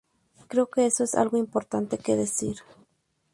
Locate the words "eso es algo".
0.87-1.37